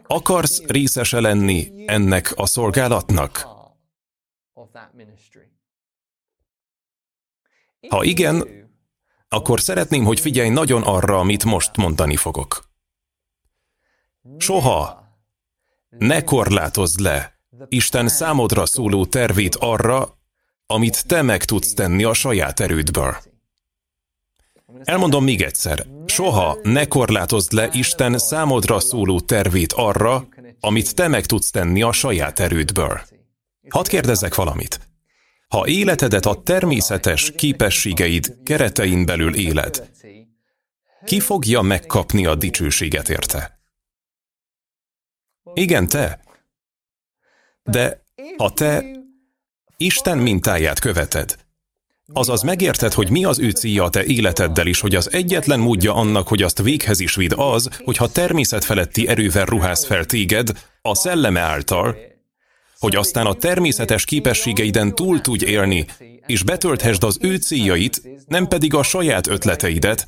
Akarsz 0.07 0.63
részese 0.67 1.21
lenni 1.21 1.73
ennek 1.87 2.33
a 2.37 2.47
szolgálatnak? 2.47 3.47
Ha 7.89 8.05
igen, 8.05 8.45
akkor 9.29 9.61
szeretném, 9.61 10.05
hogy 10.05 10.21
figyelj 10.21 10.49
nagyon 10.49 10.83
arra, 10.83 11.19
amit 11.19 11.45
most 11.45 11.77
mondani 11.77 12.17
fogok. 12.17 12.65
Soha 14.39 15.03
ne 15.89 16.25
korlátozd 16.25 17.01
le 17.01 17.37
Isten 17.69 18.09
számodra 18.09 18.67
szóló 18.67 19.07
tervét 19.07 19.55
arra, 19.55 20.19
amit 20.67 21.07
te 21.07 21.23
meg 21.23 21.45
tudsz 21.45 21.73
tenni 21.73 22.05
a 22.05 22.13
saját 22.13 22.61
erődből. 22.61 23.17
Elmondom 24.85 25.25
még 25.25 25.43
egyszer, 25.43 25.87
soha 26.07 26.59
ne 26.63 26.85
korlátozd 26.85 27.53
le 27.53 27.69
Isten 27.73 28.19
számodra 28.19 28.81
szóló 28.81 29.21
tervét 29.21 29.73
arra, 29.73 30.29
amit 30.61 30.95
te 30.95 31.09
meg 31.09 31.27
tudsz 31.27 31.51
tenni 31.51 31.83
a 31.83 31.93
saját 31.93 32.39
erődből. 32.39 33.01
Hadd 33.69 33.89
kérdezzek 33.89 34.35
valamit. 34.35 34.81
Ha 35.49 35.67
életedet 35.67 36.27
a 36.27 36.43
természetes 36.43 37.33
képességeid 37.37 38.37
keretein 38.45 39.07
belül 39.07 39.35
éled, 39.35 39.91
ki 41.05 41.21
fogja 41.21 41.61
megkapni 41.61 42.27
a 42.27 42.35
dicsőséget 42.35 43.09
érte? 43.09 43.61
Igen, 45.55 45.89
te. 45.89 46.21
De 47.71 48.03
ha 48.37 48.51
te 48.51 48.85
Isten 49.77 50.19
mintáját 50.19 50.79
követed, 50.79 51.37
azaz 52.13 52.43
megérted, 52.43 52.93
hogy 52.93 53.11
mi 53.11 53.25
az 53.25 53.39
ő 53.39 53.51
célja 53.51 53.85
a 53.85 53.91
te 53.91 54.05
életeddel 54.05 54.67
is, 54.67 54.81
hogy 54.81 54.95
az 54.95 55.13
egyetlen 55.13 55.61
módja 55.61 55.95
annak, 55.95 56.29
hogy 56.29 56.43
azt 56.43 56.63
véghez 56.63 57.01
is 57.01 57.15
vidd 57.15 57.35
az, 57.35 57.69
hogyha 57.85 58.09
természetfeletti 58.09 59.09
erővel 59.09 59.45
ruház 59.45 59.85
fel 59.85 60.05
téged, 60.05 60.65
a 60.83 60.95
szelleme 60.95 61.41
által, 61.41 61.97
hogy 62.79 62.97
aztán 62.97 63.27
a 63.27 63.35
természetes 63.35 64.05
képességeiden 64.05 64.95
túl 64.95 65.21
tudj 65.21 65.45
élni, 65.45 65.87
és 66.27 66.43
betölthesd 66.43 67.05
az 67.05 67.19
ő 67.21 67.37
céljait, 67.37 68.03
nem 68.27 68.49
pedig 68.49 68.75
a 68.75 68.83
saját 68.83 69.27
ötleteidet, 69.27 70.07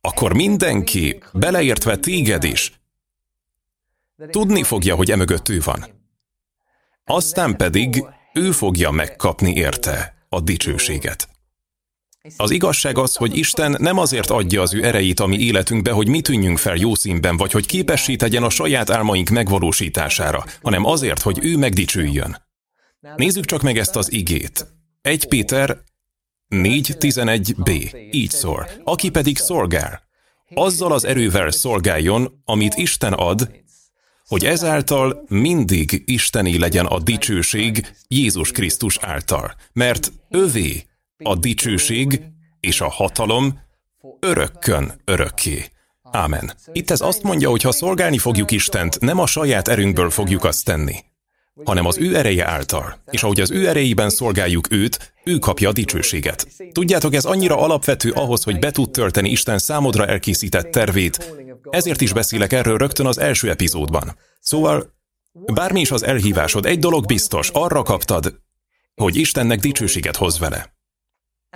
akkor 0.00 0.34
mindenki, 0.34 1.22
beleértve 1.32 1.96
téged 1.96 2.44
is, 2.44 2.72
tudni 4.30 4.62
fogja, 4.62 4.94
hogy 4.94 5.10
emögött 5.10 5.48
ő 5.48 5.60
van. 5.64 5.84
Aztán 7.04 7.56
pedig 7.56 8.04
ő 8.32 8.50
fogja 8.50 8.90
megkapni 8.90 9.54
érte 9.54 10.26
a 10.28 10.40
dicsőséget. 10.40 11.28
Az 12.36 12.50
igazság 12.50 12.98
az, 12.98 13.14
hogy 13.14 13.36
Isten 13.36 13.76
nem 13.78 13.98
azért 13.98 14.30
adja 14.30 14.62
az 14.62 14.74
ő 14.74 14.84
erejét 14.84 15.20
a 15.20 15.26
mi 15.26 15.38
életünkbe, 15.38 15.90
hogy 15.90 16.08
mi 16.08 16.20
tűnjünk 16.20 16.58
fel 16.58 16.76
jó 16.76 16.94
színben, 16.94 17.36
vagy 17.36 17.52
hogy 17.52 17.66
képessé 17.66 18.16
tegyen 18.16 18.42
a 18.42 18.50
saját 18.50 18.90
álmaink 18.90 19.28
megvalósítására, 19.28 20.44
hanem 20.62 20.84
azért, 20.84 21.22
hogy 21.22 21.38
ő 21.42 21.56
megdicsüljön. 21.56 22.36
Nézzük 23.16 23.44
csak 23.44 23.62
meg 23.62 23.78
ezt 23.78 23.96
az 23.96 24.12
igét. 24.12 24.66
1 25.02 25.28
Péter 25.28 25.78
4.11b. 26.48 27.96
Így 28.10 28.30
szól. 28.30 28.68
Aki 28.84 29.10
pedig 29.10 29.36
szolgál, 29.36 30.02
azzal 30.54 30.92
az 30.92 31.04
erővel 31.04 31.50
szolgáljon, 31.50 32.42
amit 32.44 32.74
Isten 32.74 33.12
ad, 33.12 33.50
hogy 34.28 34.44
ezáltal 34.44 35.24
mindig 35.28 36.02
Isteni 36.06 36.58
legyen 36.58 36.86
a 36.86 36.98
dicsőség 36.98 37.94
Jézus 38.08 38.50
Krisztus 38.50 38.98
által. 39.00 39.54
Mert 39.72 40.12
övé 40.30 40.84
a 41.24 41.34
dicsőség 41.34 42.20
és 42.60 42.80
a 42.80 42.88
hatalom 42.88 43.60
örökkön 44.20 45.00
örökké. 45.04 45.64
Ámen. 46.02 46.54
Itt 46.72 46.90
ez 46.90 47.00
azt 47.00 47.22
mondja, 47.22 47.50
hogy 47.50 47.62
ha 47.62 47.72
szolgálni 47.72 48.18
fogjuk 48.18 48.50
Istent, 48.50 49.00
nem 49.00 49.18
a 49.18 49.26
saját 49.26 49.68
erőnkből 49.68 50.10
fogjuk 50.10 50.44
azt 50.44 50.64
tenni, 50.64 50.94
hanem 51.64 51.86
az 51.86 51.98
ő 51.98 52.16
ereje 52.16 52.46
által. 52.46 53.02
És 53.10 53.22
ahogy 53.22 53.40
az 53.40 53.50
ő 53.50 53.68
erejében 53.68 54.10
szolgáljuk 54.10 54.72
őt, 54.72 55.14
ő 55.24 55.38
kapja 55.38 55.68
a 55.68 55.72
dicsőséget. 55.72 56.46
Tudjátok, 56.72 57.14
ez 57.14 57.24
annyira 57.24 57.58
alapvető 57.58 58.10
ahhoz, 58.10 58.42
hogy 58.42 58.58
be 58.58 58.70
tud 58.70 58.90
tölteni 58.90 59.30
Isten 59.30 59.58
számodra 59.58 60.06
elkészített 60.06 60.70
tervét, 60.70 61.32
ezért 61.70 62.00
is 62.00 62.12
beszélek 62.12 62.52
erről 62.52 62.78
rögtön 62.78 63.06
az 63.06 63.18
első 63.18 63.50
epizódban. 63.50 64.16
Szóval, 64.40 64.94
bármi 65.32 65.80
is 65.80 65.90
az 65.90 66.02
elhívásod, 66.02 66.66
egy 66.66 66.78
dolog 66.78 67.06
biztos, 67.06 67.50
arra 67.52 67.82
kaptad, 67.82 68.40
hogy 68.94 69.16
Istennek 69.16 69.60
dicsőséget 69.60 70.16
hoz 70.16 70.38
vele. 70.38 70.76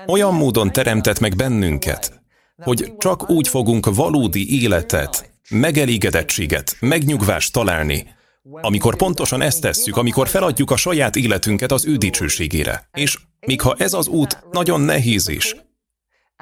Olyan 0.07 0.35
módon 0.35 0.73
teremtett 0.73 1.19
meg 1.19 1.37
bennünket, 1.37 2.23
hogy 2.57 2.93
csak 2.99 3.31
úgy 3.31 3.49
fogunk 3.49 3.95
valódi 3.95 4.63
életet, 4.63 5.31
megelégedettséget, 5.51 6.77
megnyugvást 6.81 7.53
találni, 7.53 8.17
amikor 8.51 8.97
pontosan 8.97 9.41
ezt 9.41 9.61
tesszük, 9.61 9.97
amikor 9.97 10.29
feladjuk 10.29 10.71
a 10.71 10.77
saját 10.77 11.17
életünket 11.17 11.73
az 11.73 11.87
ő 11.87 11.97
dicsőségére. 11.97 12.89
És 12.93 13.19
míg 13.41 13.61
ha 13.61 13.75
ez 13.79 13.93
az 13.93 14.07
út 14.07 14.39
nagyon 14.51 14.81
nehéz 14.81 15.29
is, 15.29 15.57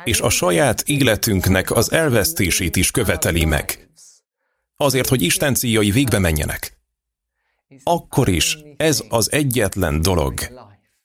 és 0.05 0.21
a 0.21 0.29
saját 0.29 0.83
életünknek 0.87 1.71
az 1.71 1.93
elvesztését 1.93 2.77
is 2.77 2.91
követeli 2.91 3.45
meg, 3.45 3.89
azért, 4.77 5.09
hogy 5.09 5.23
Isten 5.23 5.55
céljai 5.55 5.91
végbe 5.91 6.19
menjenek, 6.19 6.79
akkor 7.83 8.29
is 8.29 8.59
ez 8.77 9.03
az 9.09 9.33
egyetlen 9.33 10.03
dolog, 10.03 10.41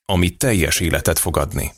ami 0.06 0.30
teljes 0.30 0.80
életet 0.80 1.20
fog 1.20 1.38
adni. 1.38 1.72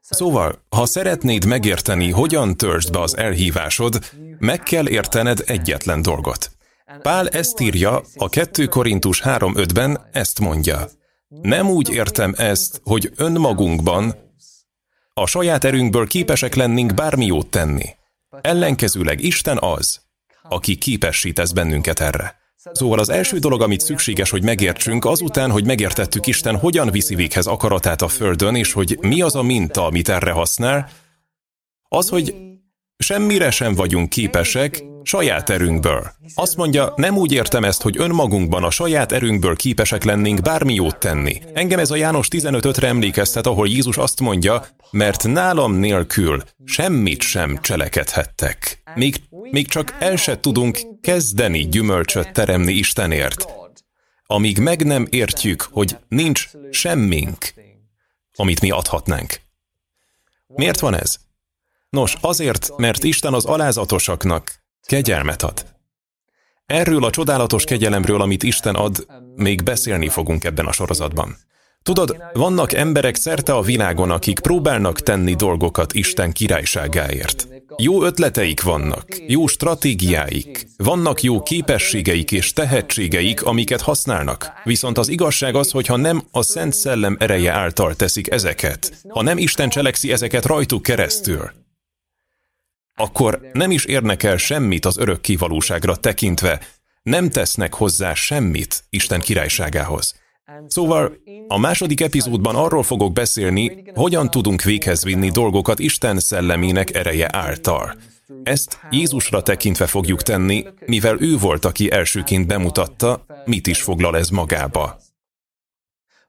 Szóval, 0.00 0.64
ha 0.68 0.86
szeretnéd 0.86 1.44
megérteni, 1.44 2.10
hogyan 2.10 2.56
törzsd 2.56 2.92
be 2.92 3.00
az 3.00 3.16
elhívásod, 3.16 3.98
meg 4.38 4.62
kell 4.62 4.88
értened 4.88 5.42
egyetlen 5.46 6.02
dolgot. 6.02 6.50
Pál 6.98 7.28
ezt 7.28 7.60
írja, 7.60 8.02
a 8.14 8.28
2 8.28 8.66
Korintus 8.66 9.22
3.5-ben 9.24 10.08
ezt 10.12 10.40
mondja. 10.40 10.88
Nem 11.28 11.70
úgy 11.70 11.90
értem 11.90 12.34
ezt, 12.36 12.80
hogy 12.84 13.12
önmagunkban, 13.16 14.14
a 15.14 15.26
saját 15.26 15.64
erőnkből 15.64 16.06
képesek 16.06 16.54
lennénk 16.54 16.94
bármi 16.94 17.26
jót 17.26 17.46
tenni. 17.46 17.84
Ellenkezőleg 18.40 19.20
Isten 19.20 19.58
az, 19.60 20.00
aki 20.42 20.76
képesítesz 20.76 21.52
bennünket 21.52 22.00
erre. 22.00 22.38
Szóval 22.72 22.98
az 22.98 23.08
első 23.08 23.38
dolog, 23.38 23.62
amit 23.62 23.80
szükséges, 23.80 24.30
hogy 24.30 24.42
megértsünk, 24.42 25.04
azután, 25.04 25.50
hogy 25.50 25.66
megértettük 25.66 26.26
Isten, 26.26 26.56
hogyan 26.56 26.90
viszi 26.90 27.14
véghez 27.14 27.46
akaratát 27.46 28.02
a 28.02 28.08
Földön, 28.08 28.54
és 28.54 28.72
hogy 28.72 28.98
mi 29.00 29.22
az 29.22 29.34
a 29.34 29.42
minta, 29.42 29.84
amit 29.84 30.08
erre 30.08 30.30
használ, 30.30 30.90
az, 31.88 32.08
hogy 32.08 32.34
semmire 32.96 33.50
sem 33.50 33.74
vagyunk 33.74 34.08
képesek 34.08 34.82
saját 35.02 35.50
erőnkből. 35.50 36.12
Azt 36.34 36.56
mondja, 36.56 36.92
nem 36.96 37.16
úgy 37.16 37.32
értem 37.32 37.64
ezt, 37.64 37.82
hogy 37.82 37.96
önmagunkban 37.98 38.64
a 38.64 38.70
saját 38.70 39.12
erőnkből 39.12 39.56
képesek 39.56 40.04
lennénk 40.04 40.40
bármi 40.40 40.74
jót 40.74 40.98
tenni. 40.98 41.42
Engem 41.52 41.78
ez 41.78 41.90
a 41.90 41.96
János 41.96 42.28
15.5-re 42.30 42.86
emlékeztet, 42.86 43.46
ahol 43.46 43.68
Jézus 43.68 43.96
azt 43.96 44.20
mondja, 44.20 44.66
mert 44.90 45.26
nálam 45.26 45.74
nélkül 45.74 46.42
semmit 46.64 47.20
sem 47.20 47.58
cselekedhettek. 47.60 48.82
Még, 48.94 49.20
még 49.30 49.68
csak 49.68 49.96
el 49.98 50.16
se 50.16 50.40
tudunk 50.40 50.78
kezdeni 51.00 51.68
gyümölcsöt 51.68 52.32
teremni 52.32 52.72
Istenért, 52.72 53.46
amíg 54.26 54.58
meg 54.58 54.86
nem 54.86 55.06
értjük, 55.10 55.68
hogy 55.70 55.96
nincs 56.08 56.48
semmink, 56.70 57.54
amit 58.34 58.60
mi 58.60 58.70
adhatnánk. 58.70 59.40
Miért 60.46 60.80
van 60.80 60.94
ez? 60.94 61.16
Nos, 61.90 62.16
azért, 62.20 62.76
mert 62.76 63.04
Isten 63.04 63.34
az 63.34 63.44
alázatosaknak 63.44 64.60
kegyelmet 64.86 65.42
ad. 65.42 65.64
Erről 66.66 67.04
a 67.04 67.10
csodálatos 67.10 67.64
kegyelemről, 67.64 68.20
amit 68.20 68.42
Isten 68.42 68.74
ad, 68.74 69.06
még 69.36 69.62
beszélni 69.62 70.08
fogunk 70.08 70.44
ebben 70.44 70.66
a 70.66 70.72
sorozatban. 70.72 71.36
Tudod, 71.82 72.16
vannak 72.32 72.72
emberek 72.72 73.14
szerte 73.14 73.52
a 73.52 73.62
világon, 73.62 74.10
akik 74.10 74.40
próbálnak 74.40 75.00
tenni 75.00 75.34
dolgokat 75.34 75.92
Isten 75.92 76.32
királyságáért. 76.32 77.48
Jó 77.76 78.04
ötleteik 78.04 78.62
vannak, 78.62 79.06
jó 79.26 79.46
stratégiáik, 79.46 80.66
vannak 80.76 81.22
jó 81.22 81.42
képességeik 81.42 82.32
és 82.32 82.52
tehetségeik, 82.52 83.42
amiket 83.42 83.80
használnak. 83.80 84.52
Viszont 84.64 84.98
az 84.98 85.08
igazság 85.08 85.54
az, 85.54 85.70
hogy 85.70 85.86
ha 85.86 85.96
nem 85.96 86.22
a 86.30 86.42
Szent 86.42 86.72
Szellem 86.72 87.16
ereje 87.20 87.52
által 87.52 87.94
teszik 87.94 88.30
ezeket, 88.30 88.92
ha 89.08 89.22
nem 89.22 89.38
Isten 89.38 89.68
cselekszi 89.68 90.12
ezeket 90.12 90.44
rajtuk 90.44 90.82
keresztül, 90.82 91.50
akkor 92.94 93.40
nem 93.52 93.70
is 93.70 93.84
érnek 93.84 94.22
el 94.22 94.36
semmit 94.36 94.84
az 94.84 94.98
örök 94.98 95.20
kivalóságra 95.20 95.96
tekintve, 95.96 96.60
nem 97.02 97.30
tesznek 97.30 97.74
hozzá 97.74 98.14
semmit 98.14 98.84
Isten 98.90 99.20
királyságához. 99.20 100.14
Szóval 100.66 101.16
a 101.48 101.58
második 101.58 102.00
epizódban 102.00 102.56
arról 102.56 102.82
fogok 102.82 103.12
beszélni, 103.12 103.82
hogyan 103.94 104.30
tudunk 104.30 104.62
véghez 104.62 105.04
vinni 105.04 105.30
dolgokat 105.30 105.78
Isten 105.78 106.18
szellemének 106.18 106.94
ereje 106.94 107.28
által. 107.32 107.94
Ezt 108.42 108.78
Jézusra 108.90 109.42
tekintve 109.42 109.86
fogjuk 109.86 110.22
tenni, 110.22 110.64
mivel 110.86 111.20
ő 111.20 111.36
volt, 111.36 111.64
aki 111.64 111.90
elsőként 111.90 112.46
bemutatta, 112.46 113.24
mit 113.44 113.66
is 113.66 113.82
foglal 113.82 114.16
ez 114.16 114.28
magába. 114.28 115.00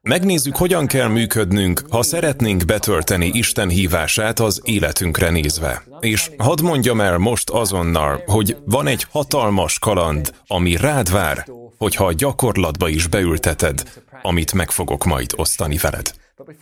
Megnézzük, 0.00 0.56
hogyan 0.56 0.86
kell 0.86 1.08
működnünk, 1.08 1.82
ha 1.90 2.02
szeretnénk 2.02 2.64
betölteni 2.64 3.30
Isten 3.32 3.68
hívását 3.68 4.40
az 4.40 4.60
életünkre 4.64 5.30
nézve. 5.30 5.82
És 6.02 6.30
hadd 6.38 6.62
mondjam 6.62 7.00
el 7.00 7.18
most 7.18 7.50
azonnal, 7.50 8.22
hogy 8.26 8.56
van 8.64 8.86
egy 8.86 9.06
hatalmas 9.10 9.78
kaland, 9.78 10.34
ami 10.46 10.76
rád 10.76 11.10
vár, 11.10 11.46
hogyha 11.78 12.06
a 12.06 12.12
gyakorlatba 12.12 12.88
is 12.88 13.06
beülteted, 13.06 13.82
amit 14.22 14.52
meg 14.52 14.70
fogok 14.70 15.04
majd 15.04 15.32
osztani 15.36 15.76
veled. 15.76 16.14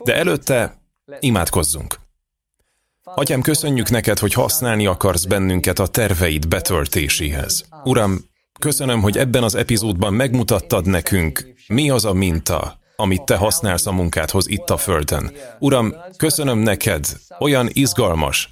De 0.04 0.16
előtte 0.16 0.82
imádkozzunk. 1.20 1.98
Atyám, 3.04 3.40
köszönjük 3.40 3.90
neked, 3.90 4.18
hogy 4.18 4.32
használni 4.32 4.86
akarsz 4.86 5.24
bennünket 5.24 5.78
a 5.78 5.86
terveid 5.86 6.48
betöltéséhez. 6.48 7.64
Uram, 7.84 8.18
köszönöm, 8.58 9.00
hogy 9.00 9.18
ebben 9.18 9.42
az 9.42 9.54
epizódban 9.54 10.14
megmutattad 10.14 10.86
nekünk, 10.86 11.54
mi 11.66 11.90
az 11.90 12.04
a 12.04 12.12
minta, 12.12 12.78
amit 12.96 13.22
te 13.22 13.36
használsz 13.36 13.86
a 13.86 13.92
munkádhoz 13.92 14.48
itt 14.48 14.70
a 14.70 14.76
földön. 14.76 15.30
Uram, 15.58 15.94
köszönöm 16.16 16.58
neked, 16.58 17.06
olyan 17.38 17.68
izgalmas, 17.72 18.48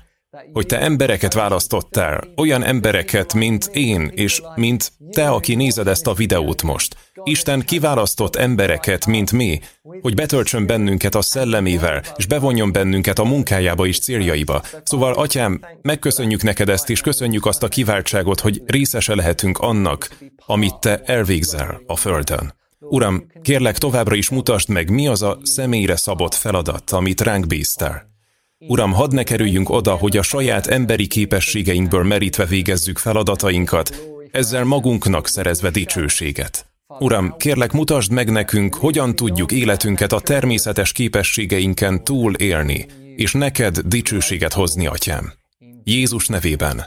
hogy 0.52 0.66
te 0.66 0.80
embereket 0.80 1.34
választottál, 1.34 2.28
olyan 2.36 2.62
embereket, 2.62 3.34
mint 3.34 3.70
én, 3.72 4.10
és 4.14 4.42
mint 4.54 4.92
te, 5.10 5.28
aki 5.28 5.54
nézed 5.54 5.88
ezt 5.88 6.06
a 6.06 6.14
videót 6.14 6.62
most. 6.62 6.96
Isten 7.24 7.60
kiválasztott 7.60 8.36
embereket, 8.36 9.06
mint 9.06 9.32
mi, 9.32 9.60
hogy 10.00 10.14
betöltsön 10.14 10.66
bennünket 10.66 11.14
a 11.14 11.22
szellemével, 11.22 12.02
és 12.16 12.26
bevonjon 12.26 12.72
bennünket 12.72 13.18
a 13.18 13.24
munkájába 13.24 13.86
és 13.86 13.98
céljaiba. 13.98 14.62
Szóval, 14.82 15.12
atyám, 15.12 15.60
megköszönjük 15.82 16.42
neked 16.42 16.68
ezt, 16.68 16.90
és 16.90 17.00
köszönjük 17.00 17.46
azt 17.46 17.62
a 17.62 17.68
kiváltságot, 17.68 18.40
hogy 18.40 18.62
részese 18.66 19.14
lehetünk 19.14 19.58
annak, 19.58 20.16
amit 20.46 20.78
te 20.80 21.02
elvégzel 21.04 21.80
a 21.86 21.96
Földön. 21.96 22.56
Uram, 22.80 23.26
kérlek 23.42 23.78
továbbra 23.78 24.14
is 24.14 24.30
mutasd 24.30 24.68
meg, 24.68 24.90
mi 24.90 25.06
az 25.06 25.22
a 25.22 25.38
személyre 25.42 25.96
szabott 25.96 26.34
feladat, 26.34 26.90
amit 26.90 27.20
ránk 27.20 27.46
bíztál. 27.46 28.08
Uram, 28.66 28.92
hadd 28.92 29.14
ne 29.14 29.22
kerüljünk 29.22 29.70
oda, 29.70 29.94
hogy 29.94 30.16
a 30.16 30.22
saját 30.22 30.66
emberi 30.66 31.06
képességeinkből 31.06 32.02
merítve 32.02 32.44
végezzük 32.44 32.98
feladatainkat, 32.98 33.96
ezzel 34.30 34.64
magunknak 34.64 35.28
szerezve 35.28 35.70
dicsőséget. 35.70 36.66
Uram, 36.98 37.36
kérlek 37.36 37.72
mutasd 37.72 38.12
meg 38.12 38.30
nekünk, 38.30 38.74
hogyan 38.74 39.16
tudjuk 39.16 39.52
életünket 39.52 40.12
a 40.12 40.20
természetes 40.20 40.92
képességeinken 40.92 42.04
túl 42.04 42.34
élni, 42.34 42.86
és 43.16 43.32
neked 43.32 43.78
dicsőséget 43.78 44.52
hozni, 44.52 44.86
atyám. 44.86 45.32
Jézus 45.84 46.26
nevében. 46.26 46.86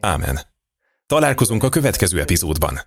Ámen. 0.00 0.40
Találkozunk 1.06 1.62
a 1.62 1.68
következő 1.68 2.20
epizódban. 2.20 2.80